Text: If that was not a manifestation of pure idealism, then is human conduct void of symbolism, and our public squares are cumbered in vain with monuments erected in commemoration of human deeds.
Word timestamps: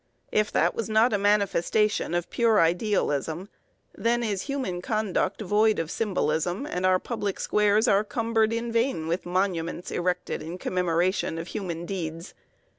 If 0.31 0.51
that 0.53 0.73
was 0.73 0.89
not 0.89 1.13
a 1.13 1.19
manifestation 1.19 2.15
of 2.15 2.31
pure 2.31 2.59
idealism, 2.59 3.49
then 3.95 4.23
is 4.23 4.41
human 4.41 4.81
conduct 4.81 5.41
void 5.43 5.77
of 5.77 5.91
symbolism, 5.91 6.65
and 6.65 6.87
our 6.87 6.97
public 6.97 7.39
squares 7.39 7.87
are 7.87 8.03
cumbered 8.03 8.51
in 8.51 8.71
vain 8.71 9.07
with 9.07 9.27
monuments 9.27 9.91
erected 9.91 10.41
in 10.41 10.57
commemoration 10.57 11.37
of 11.37 11.49
human 11.49 11.85
deeds. 11.85 12.33